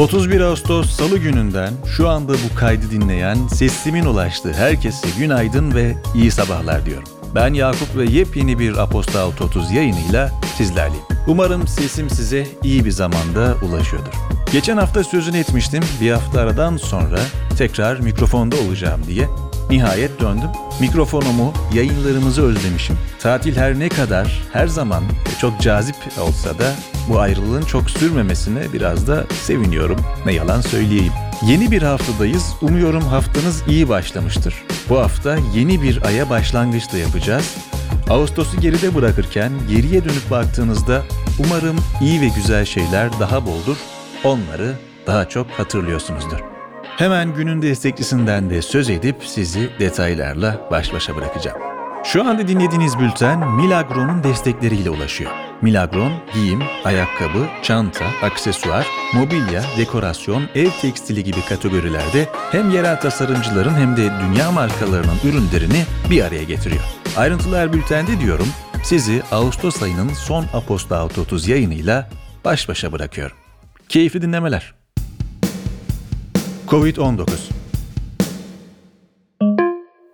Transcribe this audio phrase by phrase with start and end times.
[0.00, 6.30] 31 Ağustos Salı gününden şu anda bu kaydı dinleyen sesimin ulaştığı herkese günaydın ve iyi
[6.30, 7.08] sabahlar diyorum.
[7.34, 11.04] Ben Yakup ve yepyeni bir Apostal 30 yayınıyla sizlerleyim.
[11.26, 14.12] Umarım sesim size iyi bir zamanda ulaşıyordur.
[14.52, 15.82] Geçen hafta sözünü etmiştim.
[16.00, 17.18] Bir hafta aradan sonra
[17.58, 19.28] tekrar mikrofonda olacağım diye.
[19.70, 20.50] Nihayet döndüm.
[20.80, 22.98] Mikrofonumu, yayınlarımızı özlemişim.
[23.18, 25.02] Tatil her ne kadar her zaman
[25.40, 26.72] çok cazip olsa da
[27.08, 30.00] bu ayrılığın çok sürmemesine biraz da seviniyorum.
[30.26, 31.12] Ne yalan söyleyeyim.
[31.46, 32.54] Yeni bir haftadayız.
[32.62, 34.54] Umuyorum haftanız iyi başlamıştır.
[34.88, 37.56] Bu hafta yeni bir aya başlangıç da yapacağız.
[38.10, 41.02] Ağustos'u geride bırakırken geriye dönüp baktığınızda
[41.38, 43.76] umarım iyi ve güzel şeyler daha boldur.
[44.24, 44.74] Onları
[45.06, 46.38] daha çok hatırlıyorsunuzdur.
[46.96, 51.58] Hemen günün destekçisinden de söz edip sizi detaylarla baş başa bırakacağım.
[52.04, 55.49] Şu anda dinlediğiniz bülten Milagron'un destekleriyle ulaşıyor.
[55.62, 63.96] Milagron, giyim, ayakkabı, çanta, aksesuar, mobilya, dekorasyon, ev tekstili gibi kategorilerde hem yerel tasarımcıların hem
[63.96, 66.82] de dünya markalarının ürünlerini bir araya getiriyor.
[67.16, 68.48] Ayrıntılar bültende diyorum,
[68.84, 72.10] sizi Ağustos ayının son Aposta 30 yayınıyla
[72.44, 73.36] baş başa bırakıyorum.
[73.88, 74.74] Keyifli dinlemeler.
[76.68, 77.59] Covid-19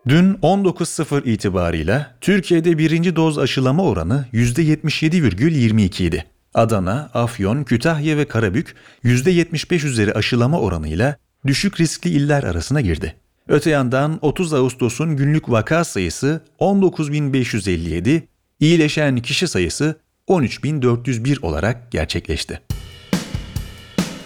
[0.08, 6.24] Dün 19.0 itibarıyla Türkiye'de birinci doz aşılama oranı %77,22 idi.
[6.54, 13.14] Adana, Afyon, Kütahya ve Karabük %75 üzeri aşılama oranıyla düşük riskli iller arasına girdi.
[13.48, 18.22] Öte yandan 30 Ağustos'un günlük vaka sayısı 19.557,
[18.60, 19.96] iyileşen kişi sayısı
[20.28, 22.60] 13.401 olarak gerçekleşti.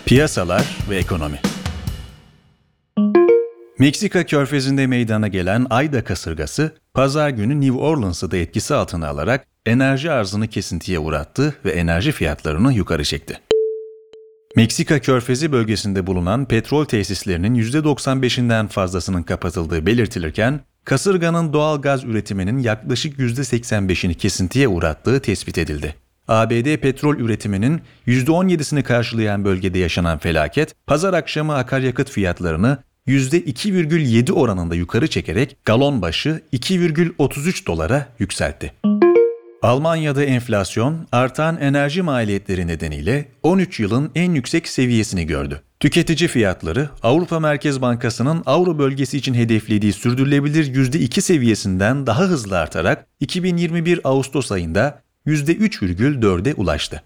[0.07, 1.41] Piyasalar ve ekonomi
[3.81, 10.11] Meksika körfezinde meydana gelen Ayda kasırgası, pazar günü New Orleans'ı da etkisi altına alarak enerji
[10.11, 13.41] arzını kesintiye uğrattı ve enerji fiyatlarını yukarı çekti.
[14.57, 23.19] Meksika körfezi bölgesinde bulunan petrol tesislerinin %95'inden fazlasının kapatıldığı belirtilirken, kasırganın doğal gaz üretiminin yaklaşık
[23.19, 25.95] %85'ini kesintiye uğrattığı tespit edildi.
[26.29, 35.09] ABD petrol üretiminin %17'sini karşılayan bölgede yaşanan felaket, pazar akşamı akaryakıt fiyatlarını %2,7 oranında yukarı
[35.09, 38.73] çekerek galon başı 2,33 dolara yükseltti.
[39.63, 45.63] Almanya'da enflasyon artan enerji maliyetleri nedeniyle 13 yılın en yüksek seviyesini gördü.
[45.81, 53.07] Tüketici fiyatları Avrupa Merkez Bankası'nın Avro bölgesi için hedeflediği sürdürülebilir %2 seviyesinden daha hızlı artarak
[53.21, 57.03] 2021 Ağustos ayında %3,4'e ulaştı.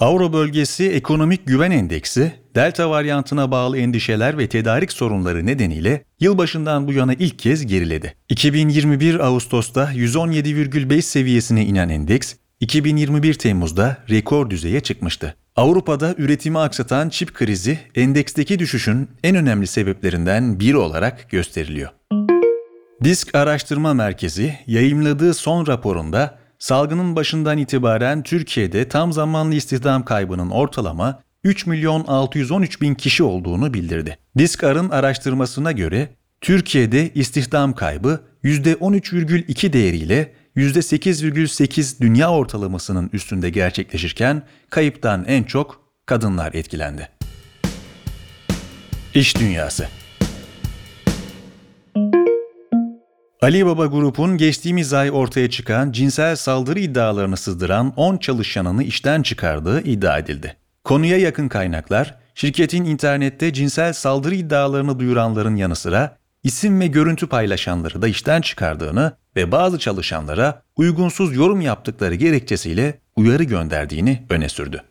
[0.00, 6.92] Avro bölgesi ekonomik güven endeksi, delta varyantına bağlı endişeler ve tedarik sorunları nedeniyle yılbaşından bu
[6.92, 8.14] yana ilk kez geriledi.
[8.28, 15.34] 2021 Ağustos'ta 117,5 seviyesine inen endeks, 2021 Temmuz'da rekor düzeye çıkmıştı.
[15.56, 21.90] Avrupa'da üretimi aksatan çip krizi endeksteki düşüşün en önemli sebeplerinden biri olarak gösteriliyor.
[23.04, 31.22] Disk Araştırma Merkezi yayımladığı son raporunda salgının başından itibaren Türkiye'de tam zamanlı istihdam kaybının ortalama
[31.44, 34.18] 3 milyon 613 bin kişi olduğunu bildirdi.
[34.38, 36.08] Diskar'ın araştırmasına göre
[36.40, 47.08] Türkiye'de istihdam kaybı %13,2 değeriyle %8,8 dünya ortalamasının üstünde gerçekleşirken kayıptan en çok kadınlar etkilendi.
[49.14, 49.88] İş Dünyası
[53.42, 59.80] Ali Baba Grup'un geçtiğimiz ay ortaya çıkan cinsel saldırı iddialarını sızdıran 10 çalışanını işten çıkardığı
[59.80, 60.56] iddia edildi.
[60.84, 68.02] Konuya yakın kaynaklar, şirketin internette cinsel saldırı iddialarını duyuranların yanı sıra isim ve görüntü paylaşanları
[68.02, 74.82] da işten çıkardığını ve bazı çalışanlara uygunsuz yorum yaptıkları gerekçesiyle uyarı gönderdiğini öne sürdü.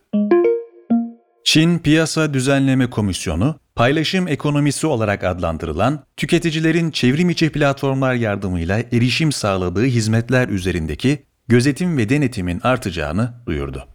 [1.45, 9.83] Çin Piyasa Düzenleme Komisyonu, paylaşım ekonomisi olarak adlandırılan, tüketicilerin çevrim içi platformlar yardımıyla erişim sağladığı
[9.83, 13.87] hizmetler üzerindeki gözetim ve denetimin artacağını duyurdu.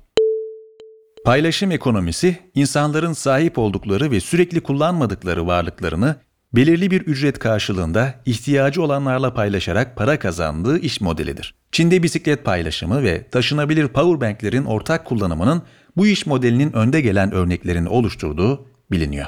[1.24, 6.16] Paylaşım ekonomisi, insanların sahip oldukları ve sürekli kullanmadıkları varlıklarını
[6.52, 11.54] belirli bir ücret karşılığında ihtiyacı olanlarla paylaşarak para kazandığı iş modelidir.
[11.72, 15.62] Çin'de bisiklet paylaşımı ve taşınabilir powerbanklerin ortak kullanımının
[15.96, 19.26] bu iş modelinin önde gelen örneklerini oluşturduğu biliniyor.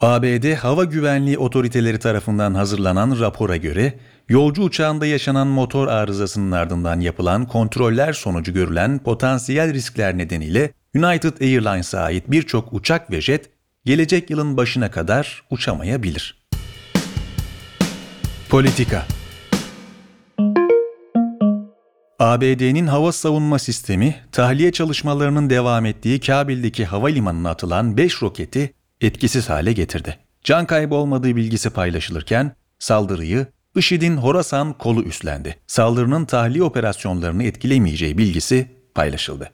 [0.00, 3.92] ABD Hava Güvenliği Otoriteleri tarafından hazırlanan rapora göre,
[4.28, 12.00] yolcu uçağında yaşanan motor arızasının ardından yapılan kontroller sonucu görülen potansiyel riskler nedeniyle United Airlines'a
[12.00, 13.50] ait birçok uçak ve jet
[13.84, 16.42] gelecek yılın başına kadar uçamayabilir.
[18.48, 19.06] Politika
[22.18, 29.72] ABD'nin hava savunma sistemi, tahliye çalışmalarının devam ettiği Kabil'deki havalimanına atılan 5 roketi etkisiz hale
[29.72, 30.18] getirdi.
[30.44, 33.46] Can kaybı olmadığı bilgisi paylaşılırken saldırıyı
[33.76, 35.56] IŞİD'in Horasan kolu üstlendi.
[35.66, 39.50] Saldırının tahliye operasyonlarını etkilemeyeceği bilgisi paylaşıldı.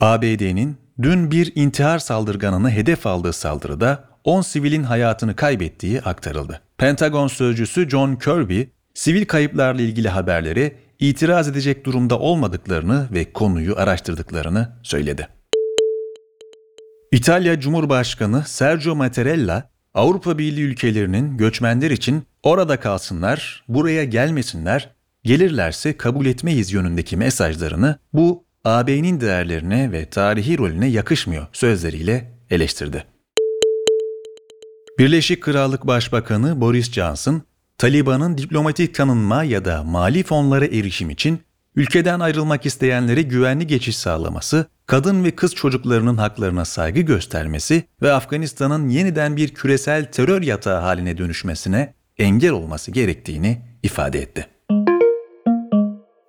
[0.00, 6.60] ABD'nin dün bir intihar saldırganını hedef aldığı saldırıda 10 sivilin hayatını kaybettiği aktarıldı.
[6.78, 8.62] Pentagon sözcüsü John Kirby,
[8.94, 15.28] sivil kayıplarla ilgili haberleri itiraz edecek durumda olmadıklarını ve konuyu araştırdıklarını söyledi.
[17.12, 24.90] İtalya Cumhurbaşkanı Sergio Mattarella, Avrupa Birliği ülkelerinin göçmenler için orada kalsınlar, buraya gelmesinler,
[25.24, 33.04] gelirlerse kabul etmeyiz yönündeki mesajlarını bu AB'nin değerlerine ve tarihi rolüne yakışmıyor sözleriyle eleştirdi.
[34.98, 37.42] Birleşik Krallık Başbakanı Boris Johnson,
[37.78, 41.40] Taliban'ın diplomatik tanınma ya da mali fonlara erişim için
[41.76, 48.88] ülkeden ayrılmak isteyenlere güvenli geçiş sağlaması, kadın ve kız çocuklarının haklarına saygı göstermesi ve Afganistan'ın
[48.88, 54.51] yeniden bir küresel terör yatağı haline dönüşmesine engel olması gerektiğini ifade etti.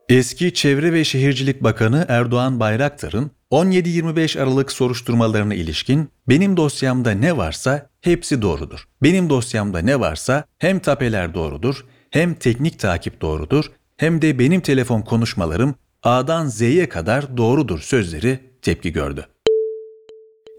[0.09, 7.89] Eski Çevre ve Şehircilik Bakanı Erdoğan Bayraktar'ın 17-25 Aralık soruşturmalarına ilişkin benim dosyamda ne varsa
[8.01, 8.88] hepsi doğrudur.
[9.03, 13.65] Benim dosyamda ne varsa hem tapeler doğrudur, hem teknik takip doğrudur,
[13.97, 19.25] hem de benim telefon konuşmalarım A'dan Z'ye kadar doğrudur sözleri tepki gördü.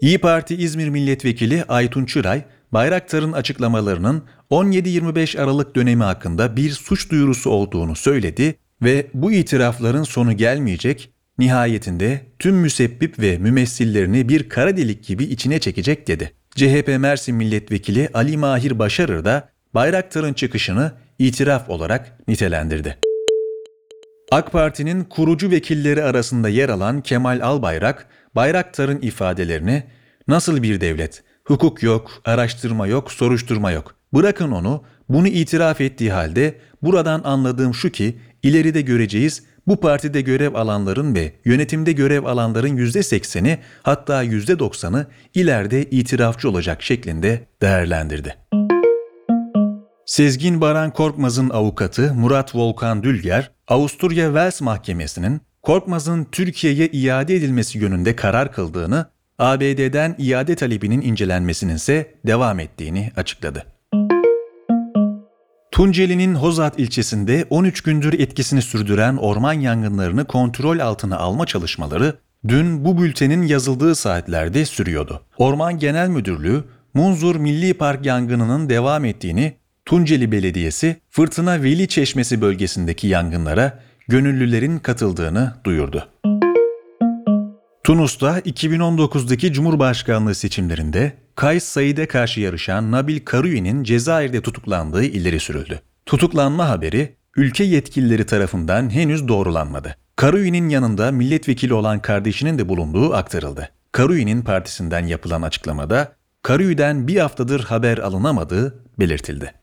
[0.01, 7.49] İyi Parti İzmir Milletvekili Aytun Çıray, Bayraktar'ın açıklamalarının 17-25 Aralık dönemi hakkında bir suç duyurusu
[7.49, 15.05] olduğunu söyledi ve bu itirafların sonu gelmeyecek, nihayetinde tüm müsebbip ve mümessillerini bir kara delik
[15.05, 16.31] gibi içine çekecek dedi.
[16.55, 22.97] CHP Mersin Milletvekili Ali Mahir Başarır da Bayraktar'ın çıkışını itiraf olarak nitelendirdi.
[24.31, 29.83] AK Parti'nin kurucu vekilleri arasında yer alan Kemal Albayrak, Bayraktar'ın ifadelerini
[30.27, 33.95] nasıl bir devlet, hukuk yok, araştırma yok, soruşturma yok.
[34.13, 40.53] Bırakın onu, bunu itiraf ettiği halde buradan anladığım şu ki ileride göreceğiz bu partide görev
[40.53, 48.35] alanların ve yönetimde görev alanların %80'i hatta %90'ı ileride itirafçı olacak şeklinde değerlendirdi.
[50.05, 58.15] Sezgin Baran Korkmaz'ın avukatı Murat Volkan Dülger, Avusturya Wels Mahkemesi'nin Korkmaz'ın Türkiye'ye iade edilmesi yönünde
[58.15, 59.05] karar kıldığını,
[59.39, 63.74] ABD'den iade talebinin incelenmesinin ise devam ettiğini açıkladı.
[65.75, 72.15] Tunceli'nin Hozat ilçesinde 13 gündür etkisini sürdüren orman yangınlarını kontrol altına alma çalışmaları
[72.47, 75.21] dün bu bültenin yazıldığı saatlerde sürüyordu.
[75.37, 76.63] Orman Genel Müdürlüğü,
[76.93, 79.55] Munzur Milli Park yangınının devam ettiğini,
[79.85, 86.07] Tunceli Belediyesi, Fırtına Veli Çeşmesi bölgesindeki yangınlara gönüllülerin katıldığını duyurdu.
[87.85, 95.81] Tunus'ta 2019'daki Cumhurbaşkanlığı seçimlerinde Kays Said'e karşı yarışan Nabil Karuyu'nun Cezayir'de tutuklandığı ileri sürüldü.
[96.05, 99.95] Tutuklanma haberi ülke yetkilileri tarafından henüz doğrulanmadı.
[100.15, 103.69] Karuyu'nun yanında milletvekili olan kardeşinin de bulunduğu aktarıldı.
[103.91, 109.53] Karuyu'nun partisinden yapılan açıklamada Karuyu'den bir haftadır haber alınamadığı belirtildi.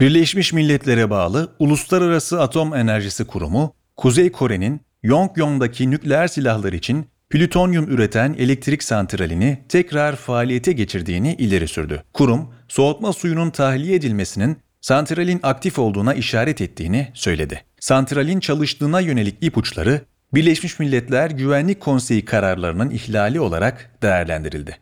[0.00, 8.34] Birleşmiş Milletler'e bağlı Uluslararası Atom Enerjisi Kurumu, Kuzey Kore'nin Yongyong'daki nükleer silahlar için plütonyum üreten
[8.38, 12.02] elektrik santralini tekrar faaliyete geçirdiğini ileri sürdü.
[12.12, 17.64] Kurum, soğutma suyunun tahliye edilmesinin santralin aktif olduğuna işaret ettiğini söyledi.
[17.80, 20.00] Santralin çalıştığına yönelik ipuçları
[20.34, 24.78] Birleşmiş Milletler Güvenlik Konseyi kararlarının ihlali olarak değerlendirildi.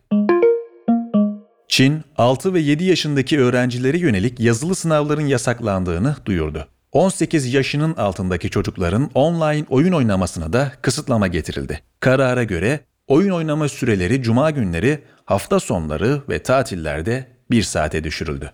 [1.68, 6.68] Çin, 6 ve 7 yaşındaki öğrencilere yönelik yazılı sınavların yasaklandığını duyurdu.
[6.96, 11.80] 18 yaşının altındaki çocukların online oyun oynamasına da kısıtlama getirildi.
[12.00, 18.52] Karara göre oyun oynama süreleri cuma günleri, hafta sonları ve tatillerde bir saate düşürüldü.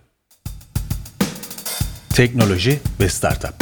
[2.14, 3.54] Teknoloji ve Startup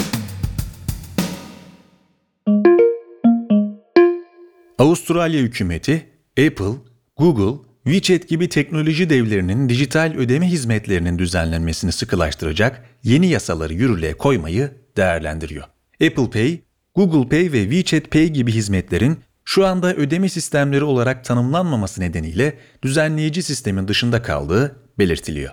[4.79, 6.11] Avustralya hükümeti,
[6.47, 6.75] Apple,
[7.17, 15.65] Google, WeChat gibi teknoloji devlerinin dijital ödeme hizmetlerinin düzenlenmesini sıkılaştıracak yeni yasaları yürürlüğe koymayı değerlendiriyor.
[15.93, 16.61] Apple Pay,
[16.95, 23.43] Google Pay ve WeChat Pay gibi hizmetlerin şu anda ödeme sistemleri olarak tanımlanmaması nedeniyle düzenleyici
[23.43, 25.53] sistemin dışında kaldığı belirtiliyor.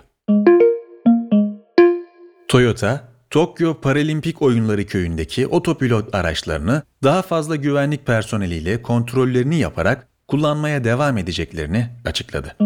[2.48, 11.18] Toyota, Tokyo Paralimpik Oyunları köyündeki otopilot araçlarını daha fazla güvenlik personeliyle kontrollerini yaparak kullanmaya devam
[11.18, 12.56] edeceklerini açıkladı.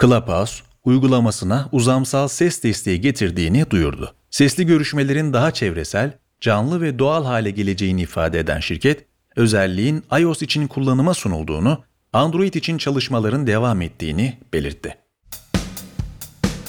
[0.00, 4.14] Clubhouse, uygulamasına uzamsal ses desteği getirdiğini duyurdu.
[4.30, 9.04] Sesli görüşmelerin daha çevresel, canlı ve doğal hale geleceğini ifade eden şirket,
[9.36, 14.96] özelliğin iOS için kullanıma sunulduğunu, Android için çalışmaların devam ettiğini belirtti.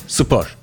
[0.07, 0.57] Spor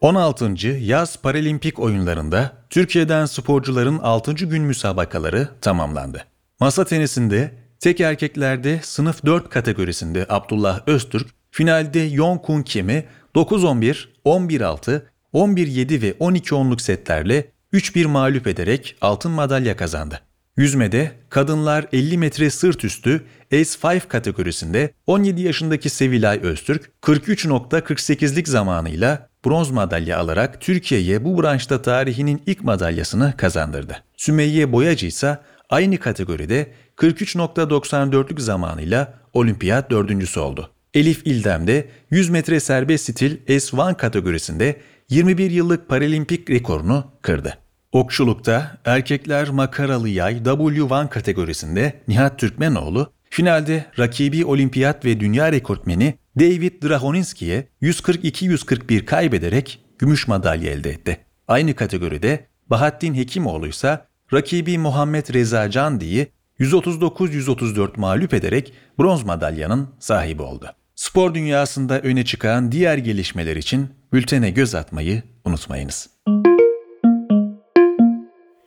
[0.00, 0.68] 16.
[0.68, 4.32] Yaz Paralimpik oyunlarında Türkiye'den sporcuların 6.
[4.32, 6.24] gün müsabakaları tamamlandı.
[6.60, 13.04] Masa tenisinde tek erkeklerde sınıf 4 kategorisinde Abdullah Öztürk finalde Yong Kun Kim'i
[13.34, 15.02] 9-11, 11-6,
[15.34, 20.20] 11-7 ve 12-10'luk setlerle 3-1 mağlup ederek altın madalya kazandı.
[20.56, 29.70] Yüzmede kadınlar 50 metre sırt üstü S5 kategorisinde 17 yaşındaki Sevilay Öztürk 43.48'lik zamanıyla bronz
[29.70, 34.02] madalya alarak Türkiye'ye bu branşta tarihinin ilk madalyasını kazandırdı.
[34.16, 35.38] Sümeyye Boyacı ise
[35.70, 40.70] aynı kategoride 43.94'lük zamanıyla olimpiyat dördüncüsü oldu.
[40.94, 47.58] Elif İldem de 100 metre serbest stil S1 kategorisinde 21 yıllık paralimpik rekorunu kırdı.
[47.92, 56.82] Okçulukta erkekler makaralı yay W1 kategorisinde Nihat Türkmenoğlu, finalde rakibi olimpiyat ve dünya rekortmeni David
[56.82, 61.20] Drahoninski'ye 142-141 kaybederek gümüş madalya elde etti.
[61.48, 64.00] Aynı kategoride Bahattin Hekimoğlu ise
[64.32, 66.26] rakibi Muhammed Reza Candi'yi
[66.60, 70.70] 139-134 mağlup ederek bronz madalyanın sahibi oldu.
[70.94, 76.10] Spor dünyasında öne çıkan diğer gelişmeler için bültene göz atmayı unutmayınız.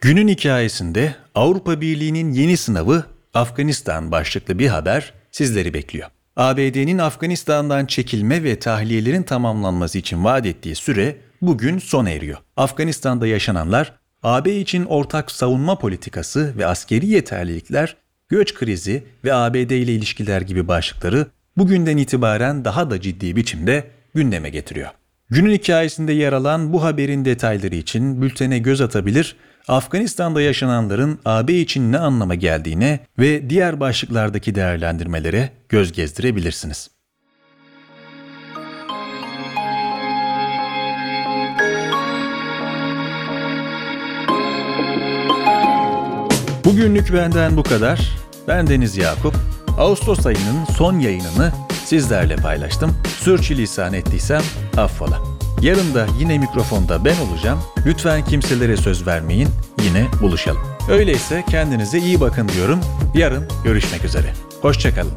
[0.01, 3.03] Günün hikayesinde Avrupa Birliği'nin yeni sınavı
[3.33, 6.09] Afganistan başlıklı bir haber sizleri bekliyor.
[6.35, 12.37] ABD'nin Afganistan'dan çekilme ve tahliyelerin tamamlanması için vaat ettiği süre bugün sona eriyor.
[12.57, 17.97] Afganistan'da yaşananlar, AB için ortak savunma politikası ve askeri yeterlilikler,
[18.29, 24.49] göç krizi ve ABD ile ilişkiler gibi başlıkları bugünden itibaren daha da ciddi biçimde gündeme
[24.49, 24.89] getiriyor.
[25.33, 29.35] Günün hikayesinde yer alan bu haberin detayları için bültene göz atabilir,
[29.67, 36.89] Afganistan'da yaşananların AB için ne anlama geldiğine ve diğer başlıklardaki değerlendirmelere göz gezdirebilirsiniz.
[46.65, 48.17] Bugünlük benden bu kadar.
[48.47, 49.35] Ben Deniz Yakup.
[49.77, 51.51] Ağustos ayının son yayınını
[51.85, 52.95] sizlerle paylaştım.
[53.23, 54.41] Sürçülisan ettiysem
[54.77, 55.19] affola.
[55.61, 57.59] Yarın da yine mikrofonda ben olacağım.
[57.85, 59.47] Lütfen kimselere söz vermeyin.
[59.83, 60.61] Yine buluşalım.
[60.89, 62.79] Öyleyse kendinize iyi bakın diyorum.
[63.13, 64.33] Yarın görüşmek üzere.
[64.61, 65.13] Hoşçakalın.